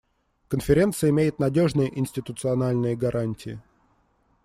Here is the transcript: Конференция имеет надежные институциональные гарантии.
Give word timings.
Конференция 0.49 1.11
имеет 1.11 1.37
надежные 1.37 1.95
институциональные 1.99 2.95
гарантии. 2.95 3.61